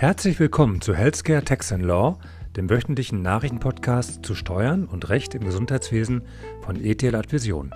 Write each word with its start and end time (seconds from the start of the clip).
Herzlich 0.00 0.40
willkommen 0.40 0.80
zu 0.80 0.94
Healthcare 0.94 1.44
Tax 1.44 1.72
and 1.72 1.84
Law, 1.84 2.18
dem 2.56 2.70
wöchentlichen 2.70 3.20
Nachrichtenpodcast 3.20 4.24
zu 4.24 4.34
Steuern 4.34 4.86
und 4.86 5.10
Recht 5.10 5.34
im 5.34 5.44
Gesundheitswesen 5.44 6.26
von 6.62 6.82
ETL 6.82 7.14
Advision. 7.14 7.74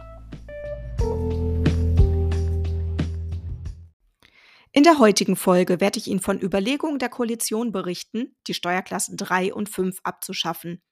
In 4.72 4.85
der 4.85 4.99
heutigen 4.99 5.37
Folge 5.37 5.83
werde 5.83 5.99
ich 5.99 6.06
Ihnen 6.06 6.21
von 6.21 6.40
Überlegungen 6.40 6.99
der 6.99 7.10
Koalition 7.10 7.72
berichten, 7.72 8.35
die 8.47 8.54
Steuerklassen 8.54 9.19
3 9.19 9.53
und 9.53 9.69
5 9.69 9.99
abzuschaffen. 10.03 10.83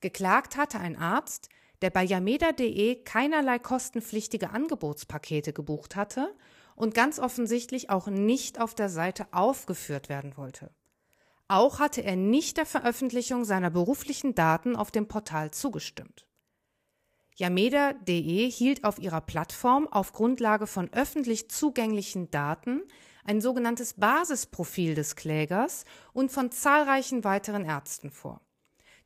Geklagt 0.00 0.56
hatte 0.56 0.78
ein 0.78 0.96
Arzt, 0.96 1.50
der 1.82 1.90
bei 1.90 2.04
yameda.de 2.04 3.02
keinerlei 3.04 3.58
kostenpflichtige 3.58 4.50
Angebotspakete 4.50 5.52
gebucht 5.52 5.94
hatte 5.94 6.34
und 6.74 6.94
ganz 6.94 7.18
offensichtlich 7.18 7.90
auch 7.90 8.06
nicht 8.06 8.58
auf 8.60 8.74
der 8.74 8.88
Seite 8.88 9.26
aufgeführt 9.32 10.08
werden 10.08 10.36
wollte. 10.38 10.70
Auch 11.48 11.80
hatte 11.80 12.02
er 12.02 12.16
nicht 12.16 12.56
der 12.56 12.64
Veröffentlichung 12.64 13.44
seiner 13.44 13.68
beruflichen 13.68 14.34
Daten 14.34 14.74
auf 14.74 14.90
dem 14.90 15.06
Portal 15.06 15.50
zugestimmt. 15.50 16.26
Yameda.de 17.36 18.50
hielt 18.50 18.84
auf 18.84 18.98
ihrer 18.98 19.20
Plattform 19.20 19.88
auf 19.88 20.12
Grundlage 20.12 20.66
von 20.66 20.92
öffentlich 20.92 21.50
zugänglichen 21.50 22.30
Daten 22.30 22.82
ein 23.24 23.40
sogenanntes 23.40 23.94
Basisprofil 23.94 24.94
des 24.94 25.16
Klägers 25.16 25.84
und 26.12 26.30
von 26.30 26.50
zahlreichen 26.50 27.24
weiteren 27.24 27.64
Ärzten 27.64 28.10
vor. 28.10 28.40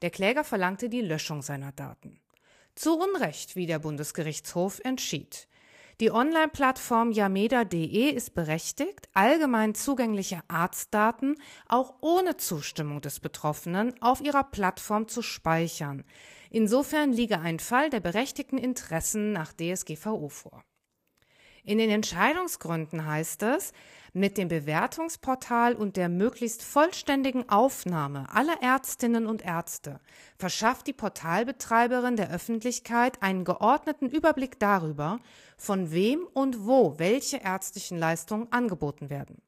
Der 0.03 0.11
Kläger 0.11 0.45
verlangte 0.45 0.89
die 0.89 1.03
Löschung 1.03 1.43
seiner 1.43 1.73
Daten. 1.73 2.21
Zu 2.75 2.99
Unrecht, 2.99 3.57
wie 3.57 3.67
der 3.67 3.79
Bundesgerichtshof 3.79 4.81
entschied. 4.85 5.49
Die 5.99 6.11
Online-Plattform 6.11 7.11
yameda.de 7.11 8.11
ist 8.11 8.35
berechtigt, 8.35 9.09
allgemein 9.15 9.75
zugängliche 9.75 10.41
Arztdaten 10.47 11.37
auch 11.69 11.95
ohne 12.03 12.37
Zustimmung 12.37 13.01
des 13.01 13.19
Betroffenen 13.19 13.95
auf 14.03 14.21
ihrer 14.21 14.45
Plattform 14.45 15.09
zu 15.09 15.23
speichern. 15.23 16.05
Insofern 16.51 17.15
liege 17.15 17.41
ein 17.41 17.59
Fall 17.61 17.89
der 17.89 18.01
berechtigten 18.01 18.59
Interessen 18.59 19.33
nach 19.33 19.55
DSGVO 19.55 20.29
vor. 20.29 20.63
In 21.67 21.79
den 21.79 21.91
Entscheidungsgründen 21.91 23.07
heißt 23.07 23.43
es, 23.43 23.73
mit 24.13 24.39
dem 24.39 24.47
Bewertungsportal 24.47 25.75
und 25.75 25.97
der 25.97 26.09
möglichst 26.09 26.63
vollständigen 26.63 27.49
Aufnahme 27.49 28.33
aller 28.33 28.63
Ärztinnen 28.63 29.27
und 29.27 29.45
Ärzte 29.45 30.01
verschafft 30.39 30.87
die 30.87 30.93
Portalbetreiberin 30.93 32.15
der 32.15 32.31
Öffentlichkeit 32.31 33.21
einen 33.21 33.45
geordneten 33.45 34.09
Überblick 34.09 34.61
darüber, 34.61 35.19
von 35.57 35.91
wem 35.91 36.21
und 36.33 36.67
wo 36.67 37.01
welche 37.01 37.39
ärztlichen 37.39 37.99
Leistungen 37.99 38.51
angeboten 38.53 39.11
werden. 39.11 39.43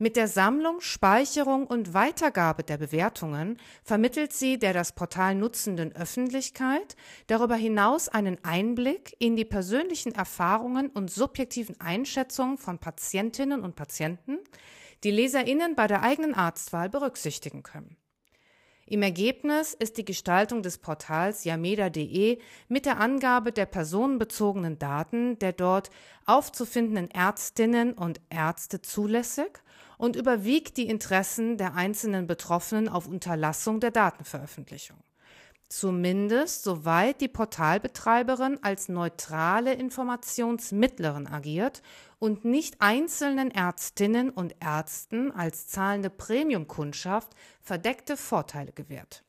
Mit 0.00 0.16
der 0.16 0.26
Sammlung, 0.26 0.80
Speicherung 0.80 1.68
und 1.68 1.94
Weitergabe 1.94 2.64
der 2.64 2.78
Bewertungen 2.78 3.58
vermittelt 3.84 4.32
sie 4.32 4.58
der 4.58 4.72
das 4.72 4.90
Portal 4.90 5.36
nutzenden 5.36 5.94
Öffentlichkeit 5.94 6.96
darüber 7.28 7.54
hinaus 7.54 8.08
einen 8.08 8.42
Einblick 8.42 9.14
in 9.20 9.36
die 9.36 9.44
persönlichen 9.44 10.12
Erfahrungen 10.12 10.88
und 10.88 11.12
subjektiven 11.12 11.80
Einschätzungen 11.80 12.58
von 12.58 12.80
Patientinnen 12.80 13.62
und 13.62 13.76
Patienten, 13.76 14.38
die 15.04 15.12
Leserinnen 15.12 15.76
bei 15.76 15.86
der 15.86 16.02
eigenen 16.02 16.34
Arztwahl 16.34 16.88
berücksichtigen 16.88 17.62
können. 17.62 17.96
Im 18.86 19.00
Ergebnis 19.00 19.74
ist 19.74 19.96
die 19.96 20.04
Gestaltung 20.04 20.62
des 20.62 20.78
Portals 20.78 21.44
yameda.de 21.44 22.38
mit 22.68 22.84
der 22.84 22.98
Angabe 23.00 23.52
der 23.52 23.66
personenbezogenen 23.66 24.78
Daten 24.78 25.38
der 25.38 25.52
dort 25.52 25.90
aufzufindenden 26.26 27.10
Ärztinnen 27.10 27.92
und 27.94 28.20
Ärzte 28.28 28.82
zulässig 28.82 29.62
und 30.04 30.16
überwiegt 30.16 30.76
die 30.76 30.86
Interessen 30.86 31.56
der 31.56 31.76
einzelnen 31.76 32.26
Betroffenen 32.26 32.90
auf 32.90 33.08
Unterlassung 33.08 33.80
der 33.80 33.90
Datenveröffentlichung. 33.90 34.98
Zumindest 35.70 36.62
soweit 36.62 37.22
die 37.22 37.28
Portalbetreiberin 37.28 38.58
als 38.62 38.90
neutrale 38.90 39.72
Informationsmittlerin 39.72 41.26
agiert 41.26 41.80
und 42.18 42.44
nicht 42.44 42.82
einzelnen 42.82 43.50
Ärztinnen 43.50 44.28
und 44.28 44.54
Ärzten 44.60 45.32
als 45.32 45.68
zahlende 45.68 46.10
Premiumkundschaft 46.10 47.34
verdeckte 47.62 48.18
Vorteile 48.18 48.72
gewährt. 48.72 49.23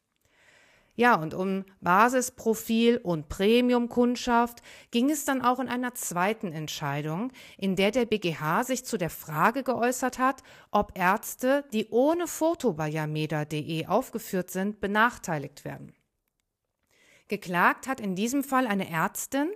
Ja, 0.98 1.16
und 1.16 1.34
um 1.34 1.66
Basisprofil 1.82 2.98
und 2.98 3.28
Premiumkundschaft 3.28 4.62
ging 4.92 5.10
es 5.10 5.26
dann 5.26 5.42
auch 5.42 5.60
in 5.60 5.68
einer 5.68 5.94
zweiten 5.94 6.54
Entscheidung, 6.54 7.34
in 7.58 7.76
der 7.76 7.92
der 7.92 8.06
BGH 8.06 8.64
sich 8.64 8.86
zu 8.86 8.98
der 8.98 9.10
Frage 9.10 9.64
geäußert 9.64 10.20
hat, 10.20 10.42
ob 10.72 10.98
Ärzte, 10.98 11.66
die 11.74 11.90
ohne 11.90 12.28
Foto 12.28 12.74
bei 12.74 12.88
yameda.de 12.88 13.88
aufgeführt 13.88 14.50
sind, 14.52 14.80
benachteiligt 14.80 15.66
werden. 15.66 15.94
Geklagt 17.28 17.88
hat 17.88 18.00
in 18.00 18.16
diesem 18.16 18.44
Fall 18.44 18.68
eine 18.68 18.90
Ärztin, 18.90 19.50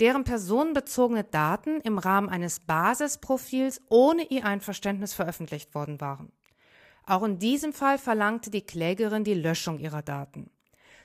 deren 0.00 0.24
personenbezogene 0.24 1.24
Daten 1.24 1.80
im 1.80 1.98
Rahmen 1.98 2.28
eines 2.28 2.60
Basisprofils 2.60 3.80
ohne 3.88 4.24
ihr 4.24 4.44
Einverständnis 4.44 5.14
veröffentlicht 5.14 5.74
worden 5.74 6.00
waren. 6.00 6.32
Auch 7.06 7.22
in 7.22 7.38
diesem 7.38 7.72
Fall 7.72 7.96
verlangte 7.96 8.50
die 8.50 8.66
Klägerin 8.66 9.24
die 9.24 9.34
Löschung 9.34 9.78
ihrer 9.78 10.02
Daten. 10.02 10.50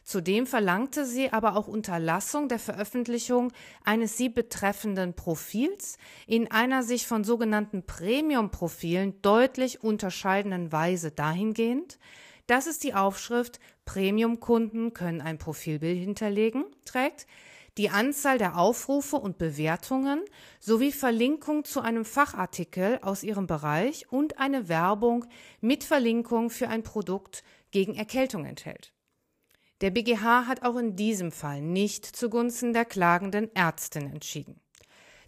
Zudem 0.08 0.48
verlangte 0.48 1.06
sie 1.06 1.34
aber 1.34 1.58
auch 1.58 1.68
Unterlassung 1.68 2.48
der 2.48 2.60
Veröffentlichung 2.60 3.52
eines 3.84 4.16
sie 4.16 4.30
betreffenden 4.30 5.16
Profils 5.16 5.98
in 6.28 6.50
einer 6.50 6.84
sich 6.84 7.06
von 7.06 7.26
sogenannten 7.26 7.86
Premium-Profilen 7.86 9.22
deutlich 9.22 9.84
unterscheidenden 9.84 10.72
Weise 10.72 11.12
dahingehend, 11.12 12.00
dass 12.46 12.68
es 12.68 12.80
die 12.80 12.94
Aufschrift 12.94 13.60
Premium-Kunden 13.84 14.94
können 14.94 15.20
ein 15.20 15.40
Profilbild 15.40 16.00
hinterlegen 16.00 16.64
trägt, 16.86 17.28
die 17.78 17.90
Anzahl 17.90 18.38
der 18.38 18.58
Aufrufe 18.58 19.18
und 19.18 19.38
Bewertungen 19.38 20.24
sowie 20.62 20.94
Verlinkung 20.94 21.66
zu 21.66 21.82
einem 21.82 22.06
Fachartikel 22.06 23.00
aus 23.02 23.24
ihrem 23.24 23.46
Bereich 23.46 24.10
und 24.10 24.40
eine 24.40 24.70
Werbung 24.70 25.26
mit 25.60 25.84
Verlinkung 25.84 26.50
für 26.50 26.70
ein 26.70 26.84
Produkt 26.84 27.44
gegen 27.72 27.94
Erkältung 27.94 28.46
enthält. 28.46 28.94
Der 29.82 29.92
BGH 29.92 30.48
hat 30.48 30.64
auch 30.64 30.76
in 30.76 30.96
diesem 30.96 31.32
Fall 31.32 31.62
nicht 31.62 32.04
zugunsten 32.04 32.74
der 32.74 32.84
klagenden 32.84 33.56
Ärztin 33.56 34.12
entschieden. 34.12 34.60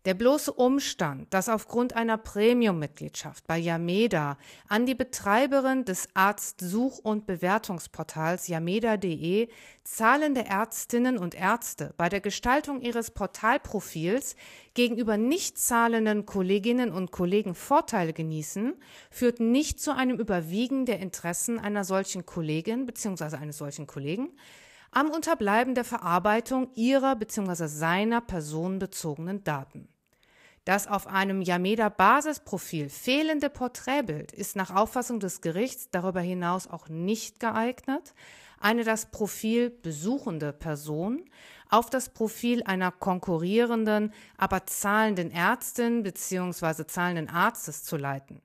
Der 0.06 0.14
bloße 0.14 0.54
Umstand, 0.54 1.34
dass 1.34 1.50
aufgrund 1.50 1.94
einer 1.94 2.18
Premium-Mitgliedschaft 2.18 3.46
bei 3.48 3.58
Yameda 3.58 4.38
an 4.70 4.86
die 4.86 4.96
Betreiberin 4.96 5.84
des 5.84 6.08
Arztsuch- 6.16 7.00
und 7.00 7.26
Bewertungsportals 7.26 8.48
yameda.de 8.48 9.50
zahlende 9.84 10.46
Ärztinnen 10.46 11.18
und 11.18 11.36
Ärzte 11.36 11.94
bei 11.98 12.08
der 12.08 12.22
Gestaltung 12.22 12.80
ihres 12.80 13.12
Portalprofils 13.12 14.38
gegenüber 14.74 15.18
nicht 15.18 15.58
zahlenden 15.58 16.26
Kolleginnen 16.26 16.94
und 16.94 17.12
Kollegen 17.12 17.54
Vorteile 17.54 18.14
genießen, 18.14 18.76
führt 19.12 19.42
nicht 19.42 19.82
zu 19.82 19.94
einem 19.94 20.18
Überwiegen 20.18 20.86
der 20.86 21.00
Interessen 21.00 21.60
einer 21.60 21.84
solchen 21.84 22.26
Kollegin 22.26 22.86
bzw. 22.86 23.36
eines 23.36 23.58
solchen 23.58 23.86
Kollegen, 23.86 24.30
am 24.92 25.10
Unterbleiben 25.10 25.76
der 25.76 25.86
Verarbeitung 25.86 26.70
ihrer 26.76 27.16
bzw. 27.16 27.68
seiner 27.68 28.22
personenbezogenen 28.22 29.44
Daten. 29.44 29.90
Das 30.66 30.88
auf 30.88 31.08
einem 31.08 31.42
Yameda-Basisprofil 31.42 32.90
fehlende 32.90 33.50
Porträtbild 33.50 34.32
ist 34.32 34.56
nach 34.56 34.76
Auffassung 34.76 35.20
des 35.20 35.42
Gerichts 35.42 35.90
darüber 35.90 36.22
hinaus 36.22 36.68
auch 36.68 36.90
nicht 36.90 37.40
geeignet, 37.40 38.14
eine 38.60 38.84
das 38.84 39.08
Profil 39.08 39.70
besuchende 39.70 40.54
Person 40.54 41.26
auf 41.70 41.90
das 41.90 42.10
Profil 42.10 42.64
einer 42.64 42.92
konkurrierenden, 42.92 44.14
aber 44.38 44.66
zahlenden 44.66 45.32
Ärztin 45.32 46.04
bzw. 46.04 46.86
zahlenden 46.86 47.30
Arztes 47.30 47.84
zu 47.84 47.96
leiten. 47.96 48.42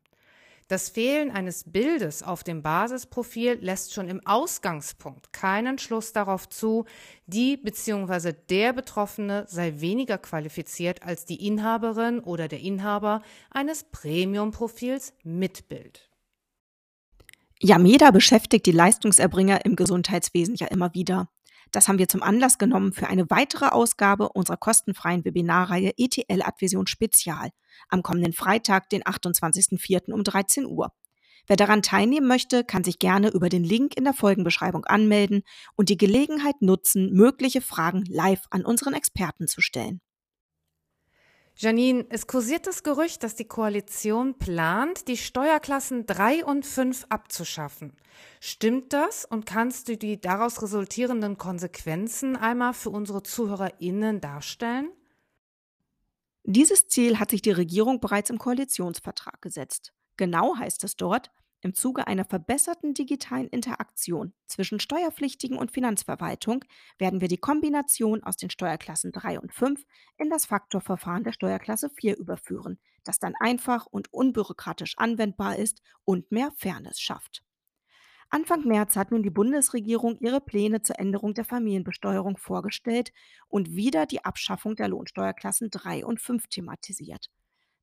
Das 0.69 0.89
Fehlen 0.89 1.31
eines 1.31 1.65
Bildes 1.71 2.23
auf 2.23 2.43
dem 2.43 2.63
Basisprofil 2.63 3.59
lässt 3.61 3.93
schon 3.93 4.09
im 4.09 4.25
Ausgangspunkt 4.25 5.31
keinen 5.31 5.77
Schluss 5.77 6.15
darauf 6.15 6.49
zu, 6.49 6.87
die 7.27 7.59
bzw. 7.59 8.33
der 8.49 8.73
Betroffene 8.73 9.45
sei 9.47 9.81
weniger 9.81 10.17
qualifiziert 10.17 11.03
als 11.03 11.27
die 11.27 11.47
Inhaberin 11.47 12.19
oder 12.21 12.49
der 12.49 12.61
Inhaber 12.61 13.21
eines 13.51 13.85
Premium-Profils 13.85 15.13
mit 15.23 15.69
Bild. 15.69 16.09
Yameda 17.61 18.11
beschäftigt 18.11 18.65
die 18.65 18.73
Leistungserbringer 18.73 19.67
im 19.67 19.77
Gesundheitswesen 19.77 20.55
ja 20.55 20.67
immer 20.69 20.95
wieder. 20.95 21.29
Das 21.75 21.89
haben 21.89 21.99
wir 21.99 22.07
zum 22.07 22.23
Anlass 22.23 22.59
genommen 22.59 22.93
für 22.93 23.09
eine 23.09 23.29
weitere 23.31 23.67
Ausgabe 23.67 24.29
unserer 24.29 24.57
kostenfreien 24.57 25.25
Webinarreihe 25.25 25.93
ETL 25.97 26.43
Advision 26.43 26.87
Spezial 26.87 27.51
am 27.89 28.05
kommenden 28.05 28.33
Freitag, 28.33 28.89
den 28.91 29.03
28.04. 29.03 30.13
um 30.13 30.23
13 30.23 30.67
Uhr. 30.67 30.93
Wer 31.49 31.57
daran 31.57 31.83
teilnehmen 31.83 32.29
möchte, 32.29 32.63
kann 32.63 32.85
sich 32.85 33.01
gerne 33.01 33.31
über 33.31 33.49
den 33.49 33.65
Link 33.65 33.97
in 33.97 34.05
der 34.05 34.15
Folgenbeschreibung 34.15 34.85
anmelden 34.85 35.43
und 35.75 35.89
die 35.89 35.99
Gelegenheit 35.99 36.63
nutzen, 36.63 37.13
mögliche 37.13 37.61
Fragen 37.61 38.05
live 38.07 38.43
an 38.51 38.65
unseren 38.65 38.95
Experten 38.95 39.49
zu 39.49 39.61
stellen. 39.61 40.01
Janine, 41.57 42.05
es 42.09 42.27
kursiert 42.27 42.67
das 42.67 42.83
Gerücht, 42.83 43.23
dass 43.23 43.37
die 43.37 43.45
Koalition 43.45 44.37
plant, 44.39 45.07
die 45.07 45.17
Steuerklassen 45.17 46.05
3 46.05 46.45
und 46.45 46.67
5 46.67 47.07
abzuschaffen. 47.11 47.93
Stimmt 48.41 48.93
das 48.93 49.25
und 49.25 49.47
kannst 49.47 49.89
du 49.89 49.97
die 49.97 50.21
daraus 50.21 50.63
resultierenden 50.63 51.39
Konsequenzen 51.39 52.37
einmal 52.37 52.75
für 52.75 52.91
unsere 52.91 53.23
ZuhörerInnen 53.23 54.21
darstellen? 54.21 54.91
Dieses 56.43 56.89
Ziel 56.89 57.21
hat 57.21 57.31
sich 57.31 57.41
die 57.41 57.53
Regierung 57.53 58.01
bereits 58.01 58.31
im 58.31 58.39
Koalitionsvertrag 58.39 59.41
gesetzt. 59.41 59.93
Genau 60.17 60.57
heißt 60.57 60.83
es 60.83 60.97
dort, 60.97 61.31
im 61.65 61.73
Zuge 61.73 62.07
einer 62.07 62.27
verbesserten 62.27 62.93
digitalen 62.93 63.49
Interaktion 63.49 64.35
zwischen 64.47 64.81
Steuerpflichtigen 64.81 65.57
und 65.57 65.73
Finanzverwaltung 65.73 66.63
werden 66.99 67.23
wir 67.23 67.29
die 67.29 67.39
Kombination 67.39 68.23
aus 68.23 68.37
den 68.37 68.51
Steuerklassen 68.51 69.13
3 69.13 69.41
und 69.41 69.55
5 69.55 69.83
in 70.19 70.29
das 70.29 70.45
Faktorverfahren 70.45 71.25
der 71.25 71.33
Steuerklasse 71.33 71.89
4 71.89 72.19
überführen, 72.19 72.79
das 73.03 73.19
dann 73.19 73.35
einfach 73.41 73.87
und 73.87 74.13
unbürokratisch 74.13 74.99
anwendbar 74.99 75.57
ist 75.57 75.81
und 76.05 76.31
mehr 76.31 76.53
Fairness 76.59 77.01
schafft. 77.01 77.43
Anfang 78.29 78.67
März 78.67 78.97
hat 78.97 79.11
nun 79.11 79.23
die 79.23 79.31
Bundesregierung 79.31 80.19
ihre 80.19 80.43
Pläne 80.43 80.83
zur 80.83 80.99
Änderung 80.99 81.33
der 81.33 81.45
Familienbesteuerung 81.47 82.37
vorgestellt 82.37 83.11
und 83.49 83.75
wieder 83.75 84.05
die 84.05 84.25
Abschaffung 84.25 84.77
der 84.77 84.89
Lohnsteuerklassen 84.89 85.71
3 85.71 86.05
und 86.05 86.21
5 86.21 86.47
thematisiert. 86.49 87.31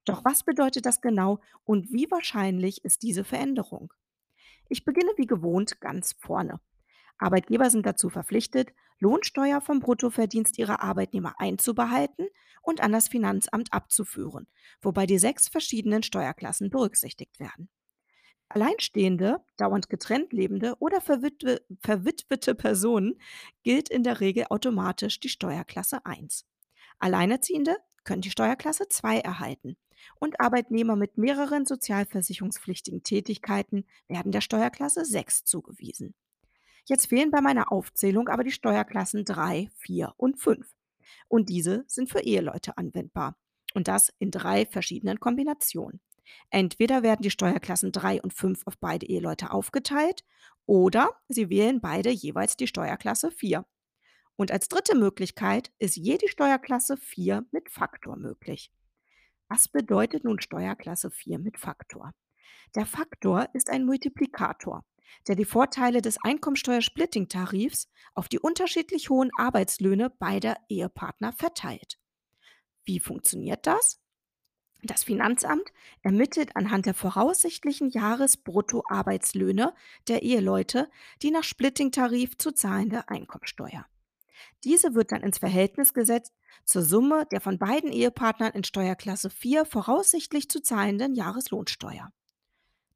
Doch 0.06 0.26
was 0.26 0.44
bedeutet 0.44 0.86
das 0.86 1.02
genau 1.02 1.40
und 1.64 1.92
wie 1.92 2.10
wahrscheinlich 2.10 2.84
ist 2.84 3.04
diese 3.04 3.24
Veränderung? 3.24 3.94
Ich 4.68 4.84
beginne 4.84 5.12
wie 5.18 5.28
gewohnt 5.28 5.80
ganz 5.80 6.16
vorne. 6.20 6.60
Arbeitgeber 7.18 7.70
sind 7.70 7.86
dazu 7.86 8.10
verpflichtet, 8.10 8.74
Lohnsteuer 9.00 9.62
vom 9.62 9.80
Bruttoverdienst 9.80 10.58
ihrer 10.58 10.82
Arbeitnehmer 10.82 11.36
einzubehalten 11.40 12.28
und 12.62 12.82
an 12.82 12.92
das 12.92 13.08
Finanzamt 13.08 13.74
abzuführen, 13.74 14.48
wobei 14.82 15.06
die 15.06 15.20
sechs 15.20 15.48
verschiedenen 15.48 16.04
Steuerklassen 16.04 16.70
berücksichtigt 16.70 17.40
werden. 17.40 17.70
Alleinstehende, 18.50 19.44
dauernd 19.58 19.90
getrennt 19.90 20.34
lebende 20.34 20.76
oder 20.80 21.00
verwitwe, 21.00 21.62
verwitwete 21.80 22.54
Personen 22.54 23.20
gilt 23.64 23.90
in 23.90 24.04
der 24.04 24.20
Regel 24.20 24.46
automatisch 24.50 25.20
die 25.20 25.30
Steuerklasse 25.30 26.06
1. 26.06 26.46
Alleinerziehende 27.00 27.78
können 28.04 28.22
die 28.22 28.32
Steuerklasse 28.32 28.90
2 28.90 29.20
erhalten 29.20 29.78
und 30.20 30.40
Arbeitnehmer 30.40 30.96
mit 30.96 31.18
mehreren 31.18 31.66
sozialversicherungspflichtigen 31.66 33.04
Tätigkeiten 33.04 33.86
werden 34.08 34.32
der 34.32 34.42
Steuerklasse 34.42 35.06
6 35.06 35.46
zugewiesen. 35.46 36.14
Jetzt 36.86 37.08
fehlen 37.08 37.32
bei 37.32 37.42
meiner 37.42 37.72
Aufzählung 37.72 38.28
aber 38.28 38.44
die 38.44 38.52
Steuerklassen 38.52 39.26
3, 39.26 39.70
4 39.76 40.14
und 40.18 40.40
5. 40.40 40.68
Und 41.28 41.50
diese 41.50 41.84
sind 41.88 42.10
für 42.10 42.22
Eheleute 42.22 42.78
anwendbar. 42.78 43.38
Und 43.74 43.88
das 43.88 44.12
in 44.20 44.32
drei 44.32 44.66
verschiedenen 44.66 45.20
Kombinationen. 45.20 46.02
Entweder 46.50 47.04
werden 47.04 47.22
die 47.22 47.32
Steuerklassen 47.32 47.92
3 47.92 48.22
und 48.22 48.34
5 48.34 48.68
auf 48.68 48.78
beide 48.80 49.06
Eheleute 49.06 49.52
aufgeteilt 49.52 50.24
oder 50.66 51.10
sie 51.28 51.50
wählen 51.50 51.82
beide 51.82 52.10
jeweils 52.10 52.58
die 52.58 52.68
Steuerklasse 52.68 53.32
4. 53.32 53.66
Und 54.36 54.52
als 54.52 54.68
dritte 54.70 54.96
Möglichkeit 54.96 55.72
ist 55.78 55.98
jede 55.98 56.28
Steuerklasse 56.28 56.98
4 56.98 57.46
mit 57.52 57.70
Faktor 57.70 58.18
möglich. 58.18 58.72
Was 59.54 59.68
bedeutet 59.68 60.24
nun 60.24 60.40
Steuerklasse 60.40 61.12
4 61.12 61.38
mit 61.38 61.60
Faktor? 61.60 62.14
Der 62.74 62.86
Faktor 62.86 63.50
ist 63.52 63.70
ein 63.70 63.86
Multiplikator, 63.86 64.86
der 65.28 65.36
die 65.36 65.44
Vorteile 65.44 66.02
des 66.02 66.16
Einkommensteuersplitting-Tarifs 66.24 67.90
auf 68.14 68.30
die 68.30 68.40
unterschiedlich 68.40 69.10
hohen 69.10 69.30
Arbeitslöhne 69.38 70.10
beider 70.10 70.56
Ehepartner 70.70 71.34
verteilt. 71.34 72.00
Wie 72.86 73.02
funktioniert 73.02 73.68
das? 73.68 74.00
Das 74.84 75.04
Finanzamt 75.04 75.74
ermittelt 76.02 76.56
anhand 76.56 76.86
der 76.86 76.94
voraussichtlichen 76.94 77.90
Jahresbruttoarbeitslöhne 77.90 79.74
der 80.08 80.24
Eheleute 80.24 80.90
die 81.24 81.32
nach 81.32 81.44
Splitting-Tarif 81.44 82.38
zu 82.38 82.54
zahlende 82.54 83.10
Einkommensteuer. 83.10 83.86
Diese 84.64 84.94
wird 84.94 85.12
dann 85.12 85.24
ins 85.24 85.40
Verhältnis 85.40 85.94
gesetzt 85.94 86.34
zur 86.66 86.84
Summe 86.84 87.26
der 87.32 87.42
von 87.42 87.58
beiden 87.58 87.92
Ehepartnern 87.92 88.54
in 88.54 88.64
Steuerklasse 88.64 89.30
4 89.30 89.66
voraussichtlich 89.66 90.50
zu 90.50 90.62
zahlenden 90.62 91.16
Jahreslohnsteuer. 91.16 92.12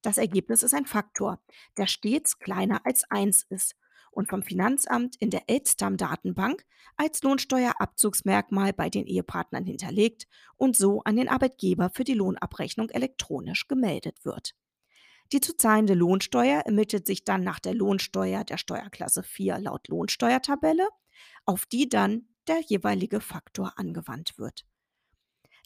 Das 0.02 0.20
Ergebnis 0.20 0.62
ist 0.62 0.76
ein 0.76 0.86
Faktor, 0.86 1.40
der 1.78 1.88
stets 1.88 2.38
kleiner 2.38 2.86
als 2.86 3.10
1 3.10 3.48
ist 3.50 3.76
und 4.12 4.30
vom 4.30 4.44
Finanzamt 4.44 5.16
in 5.18 5.32
der 5.32 5.50
Elstam-Datenbank 5.50 6.66
als 6.96 7.24
Lohnsteuerabzugsmerkmal 7.24 8.72
bei 8.72 8.90
den 8.90 9.08
Ehepartnern 9.08 9.66
hinterlegt 9.66 10.28
und 10.58 10.78
so 10.78 11.02
an 11.04 11.16
den 11.16 11.28
Arbeitgeber 11.28 11.90
für 11.90 12.04
die 12.04 12.14
Lohnabrechnung 12.14 12.90
elektronisch 12.90 13.68
gemeldet 13.68 14.24
wird. 14.24 14.54
Die 15.32 15.42
zu 15.42 15.58
zahlende 15.58 15.96
Lohnsteuer 15.96 16.60
ermittelt 16.60 17.08
sich 17.08 17.24
dann 17.24 17.44
nach 17.44 17.60
der 17.60 17.74
Lohnsteuer 17.74 18.44
der 18.44 18.58
Steuerklasse 18.58 19.24
4 19.24 19.60
laut 19.60 19.88
Lohnsteuertabelle 19.88 20.88
auf 21.46 21.66
die 21.66 21.90
dann 21.90 22.28
der 22.48 22.60
jeweilige 22.62 23.22
Faktor 23.22 23.74
angewandt 23.78 24.38
wird. 24.38 24.66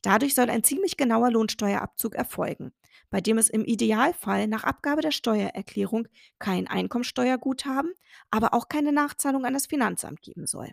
Dadurch 0.01 0.33
soll 0.33 0.49
ein 0.49 0.63
ziemlich 0.63 0.97
genauer 0.97 1.31
Lohnsteuerabzug 1.31 2.15
erfolgen, 2.15 2.71
bei 3.09 3.19
dem 3.19 3.37
es 3.37 3.49
im 3.49 3.65
Idealfall 3.65 4.47
nach 4.47 4.63
Abgabe 4.63 5.01
der 5.01 5.11
Steuererklärung 5.11 6.07
kein 6.39 6.67
Einkommensteuerguthaben, 6.67 7.93
aber 8.31 8.53
auch 8.53 8.69
keine 8.69 8.93
Nachzahlung 8.93 9.45
an 9.45 9.53
das 9.53 9.67
Finanzamt 9.67 10.21
geben 10.21 10.47
soll. 10.47 10.71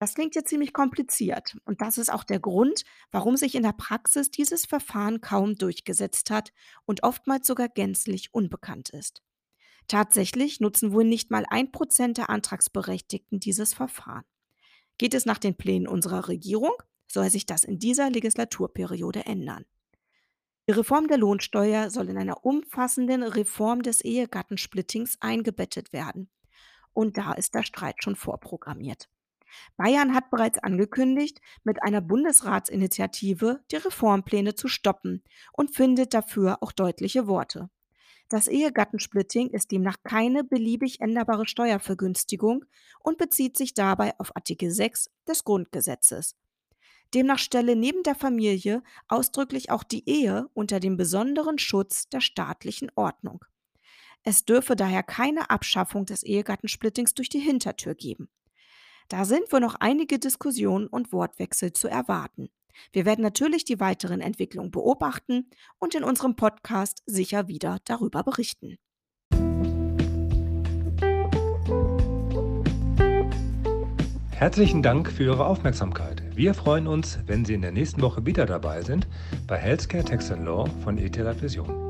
Das 0.00 0.14
klingt 0.14 0.36
jetzt 0.36 0.48
ziemlich 0.48 0.72
kompliziert 0.72 1.56
und 1.64 1.80
das 1.80 1.98
ist 1.98 2.12
auch 2.12 2.22
der 2.22 2.38
Grund, 2.38 2.84
warum 3.10 3.36
sich 3.36 3.56
in 3.56 3.64
der 3.64 3.72
Praxis 3.72 4.30
dieses 4.30 4.64
Verfahren 4.64 5.20
kaum 5.20 5.56
durchgesetzt 5.56 6.30
hat 6.30 6.52
und 6.84 7.02
oftmals 7.02 7.48
sogar 7.48 7.68
gänzlich 7.68 8.32
unbekannt 8.32 8.90
ist. 8.90 9.22
Tatsächlich 9.88 10.60
nutzen 10.60 10.92
wohl 10.92 11.04
nicht 11.04 11.30
mal 11.30 11.44
ein 11.48 11.72
Prozent 11.72 12.18
der 12.18 12.28
Antragsberechtigten 12.28 13.40
dieses 13.40 13.72
Verfahren. 13.72 14.24
Geht 14.98 15.14
es 15.14 15.24
nach 15.24 15.38
den 15.38 15.56
Plänen 15.56 15.88
unserer 15.88 16.28
Regierung, 16.28 16.74
soll 17.06 17.30
sich 17.30 17.46
das 17.46 17.64
in 17.64 17.78
dieser 17.78 18.10
Legislaturperiode 18.10 19.24
ändern. 19.24 19.64
Die 20.68 20.72
Reform 20.72 21.08
der 21.08 21.16
Lohnsteuer 21.16 21.88
soll 21.88 22.10
in 22.10 22.18
einer 22.18 22.44
umfassenden 22.44 23.22
Reform 23.22 23.80
des 23.80 24.02
Ehegattensplittings 24.02 25.16
eingebettet 25.20 25.94
werden. 25.94 26.28
Und 26.92 27.16
da 27.16 27.32
ist 27.32 27.54
der 27.54 27.62
Streit 27.62 28.02
schon 28.02 28.16
vorprogrammiert. 28.16 29.08
Bayern 29.78 30.14
hat 30.14 30.30
bereits 30.30 30.58
angekündigt, 30.58 31.40
mit 31.64 31.82
einer 31.82 32.02
Bundesratsinitiative 32.02 33.64
die 33.70 33.76
Reformpläne 33.76 34.54
zu 34.54 34.68
stoppen 34.68 35.24
und 35.54 35.74
findet 35.74 36.12
dafür 36.12 36.58
auch 36.62 36.72
deutliche 36.72 37.26
Worte. 37.26 37.70
Das 38.28 38.46
Ehegattensplitting 38.46 39.48
ist 39.50 39.70
demnach 39.70 39.96
keine 40.02 40.44
beliebig 40.44 41.00
änderbare 41.00 41.46
Steuervergünstigung 41.46 42.64
und 43.00 43.16
bezieht 43.16 43.56
sich 43.56 43.72
dabei 43.72 44.18
auf 44.18 44.36
Artikel 44.36 44.70
6 44.70 45.10
des 45.26 45.44
Grundgesetzes. 45.44 46.36
Demnach 47.14 47.38
stelle 47.38 47.74
neben 47.74 48.02
der 48.02 48.14
Familie 48.14 48.82
ausdrücklich 49.08 49.70
auch 49.70 49.82
die 49.82 50.06
Ehe 50.06 50.50
unter 50.52 50.78
dem 50.78 50.98
besonderen 50.98 51.58
Schutz 51.58 52.10
der 52.10 52.20
staatlichen 52.20 52.90
Ordnung. 52.96 53.46
Es 54.24 54.44
dürfe 54.44 54.76
daher 54.76 55.02
keine 55.02 55.48
Abschaffung 55.48 56.04
des 56.04 56.22
Ehegattensplittings 56.22 57.14
durch 57.14 57.30
die 57.30 57.38
Hintertür 57.38 57.94
geben. 57.94 58.28
Da 59.08 59.24
sind 59.24 59.50
wohl 59.52 59.60
noch 59.60 59.76
einige 59.76 60.18
Diskussionen 60.18 60.86
und 60.86 61.12
Wortwechsel 61.12 61.72
zu 61.72 61.88
erwarten. 61.88 62.50
Wir 62.92 63.04
werden 63.04 63.22
natürlich 63.22 63.64
die 63.64 63.80
weiteren 63.80 64.20
Entwicklungen 64.20 64.70
beobachten 64.70 65.50
und 65.78 65.94
in 65.94 66.04
unserem 66.04 66.36
Podcast 66.36 67.02
sicher 67.06 67.48
wieder 67.48 67.78
darüber 67.84 68.22
berichten. 68.22 68.76
Herzlichen 74.38 74.84
Dank 74.84 75.10
für 75.10 75.24
Ihre 75.24 75.44
Aufmerksamkeit. 75.44 76.22
Wir 76.36 76.54
freuen 76.54 76.86
uns, 76.86 77.18
wenn 77.26 77.44
Sie 77.44 77.54
in 77.54 77.62
der 77.62 77.72
nächsten 77.72 78.00
Woche 78.02 78.24
wieder 78.24 78.46
dabei 78.46 78.82
sind 78.82 79.08
bei 79.48 79.56
Healthcare 79.56 80.04
Tax 80.04 80.30
and 80.30 80.44
Law 80.44 80.66
von 80.84 80.96
ETH 80.96 81.42
Vision. 81.42 81.87